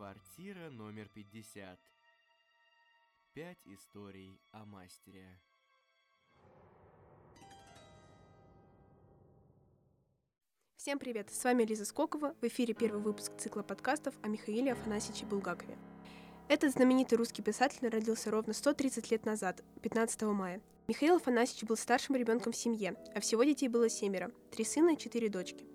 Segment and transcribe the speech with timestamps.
[0.00, 1.78] Квартира номер 50.
[3.34, 5.38] Пять историй о мастере.
[10.78, 11.28] Всем привет!
[11.30, 12.34] С вами Лиза Скокова.
[12.40, 15.76] В эфире первый выпуск цикла подкастов о Михаиле Афанасьевиче Булгакове.
[16.48, 20.62] Этот знаменитый русский писатель родился ровно 130 лет назад, 15 мая.
[20.88, 24.96] Михаил Афанасьевич был старшим ребенком в семье, а всего детей было семеро– три сына и
[24.96, 25.69] четыре дочки.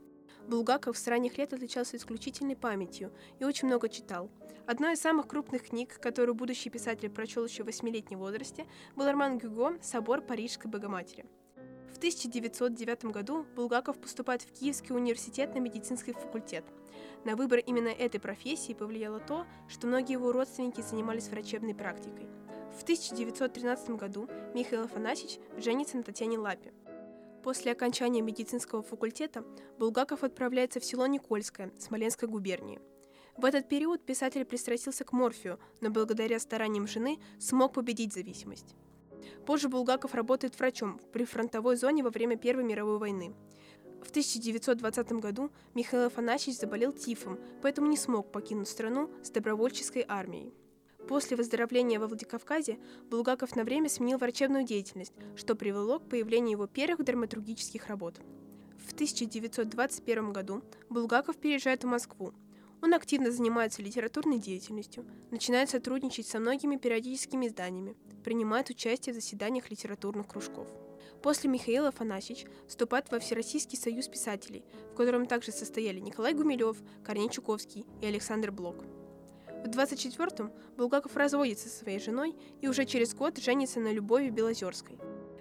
[0.48, 4.30] Булгаков с ранних лет отличался исключительной памятью и очень много читал.
[4.68, 9.38] Одной из самых крупных книг, которую будущий писатель прочел еще в восьмилетнем возрасте, был роман
[9.38, 11.26] Гюго «Собор Парижской Богоматери».
[11.94, 16.66] В 1909 году Булгаков поступает в Киевский университет на медицинский факультет.
[17.24, 22.28] На выбор именно этой профессии повлияло то, что многие его родственники занимались врачебной практикой.
[22.78, 26.74] В 1913 году Михаил Афанасьевич женится на Татьяне Лапе.
[27.46, 29.46] После окончания медицинского факультета
[29.78, 32.82] Булгаков отправляется в село Никольское, Смоленской губернии.
[33.38, 38.76] В этот период писатель пристрастился к морфию, но благодаря стараниям жены смог победить зависимость.
[39.46, 43.36] Позже Булгаков работает врачом при фронтовой зоне во время Первой мировой войны.
[44.04, 50.52] В 1920 году Михаил Афанасьевич заболел тифом, поэтому не смог покинуть страну с добровольческой армией.
[51.08, 52.80] После выздоровления во Владикавказе
[53.12, 58.20] Булгаков на время сменил врачебную деятельность, что привело к появлению его первых драматургических работ.
[58.88, 62.34] В 1921 году Булгаков переезжает в Москву.
[62.82, 69.70] Он активно занимается литературной деятельностью, начинает сотрудничать со многими периодическими изданиями, принимает участие в заседаниях
[69.70, 70.68] литературных кружков.
[71.22, 77.30] После Михаила Афанасьевич вступает во Всероссийский союз писателей, в котором также состояли Николай Гумилев, Корней
[77.30, 78.84] Чуковский и Александр Блок.
[79.66, 85.00] В 24-м Булгаков разводится со своей женой и уже через год женится на Любови Белозерской.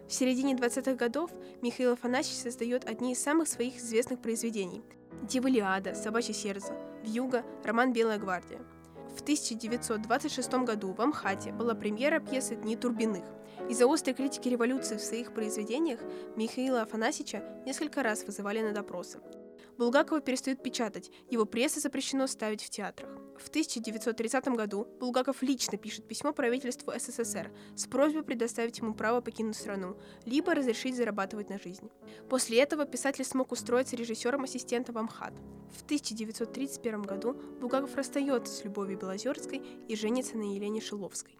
[0.09, 1.31] В середине 20-х годов
[1.61, 4.83] Михаил Афанасьевич создает одни из самых своих известных произведений
[5.25, 8.61] «Дивалиада», «Собачье сердце», «Вьюга», роман «Белая гвардия».
[9.15, 13.27] В 1926 году в Амхате была премьера пьесы «Дни Турбиных».
[13.69, 16.01] Из-за острой критики революции в своих произведениях
[16.35, 19.21] Михаила Афанасьевича несколько раз вызывали на допросы.
[19.77, 23.24] Булгакова перестают печатать, его пресса запрещено ставить в театрах.
[23.39, 29.57] В 1930 году Булгаков лично пишет письмо правительству СССР с просьбой предоставить ему право покинуть
[29.57, 31.91] страну, либо разрешить зарабатывать на жизнь.
[32.29, 35.35] После этого писатель смог устроиться режиссером-ассистентом в Амхат.
[35.73, 41.37] В 1931 году Булгаков расстается с Любовью Белозерской и женится на Елене Шиловской.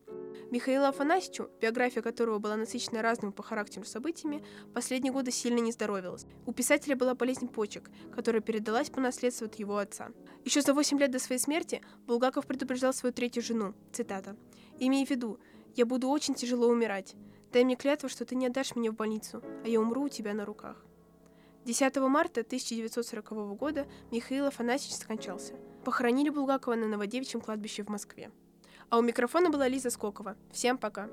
[0.51, 6.27] Михаилу Афанасьевичу, биография которого была насыщена разными по характеру событиями, последние годы сильно не здоровилась.
[6.47, 10.11] У писателя была болезнь почек, которая передалась по наследству от его отца.
[10.45, 14.37] Еще за 8 лет до своей смерти Булгаков предупреждал свою третью жену, цитата,
[14.79, 15.39] «Имей в виду,
[15.77, 17.15] я буду очень тяжело умирать.
[17.53, 20.35] Дай мне клятву, что ты не отдашь меня в больницу, а я умру у тебя
[20.35, 20.85] на руках».
[21.65, 25.55] 10 марта 1940 года Михаил Афанасьевич скончался.
[25.85, 28.31] Похоронили Булгакова на Новодевичьем кладбище в Москве.
[28.95, 30.37] А у микрофона была Лиза Скокова.
[30.53, 31.09] Всем пока!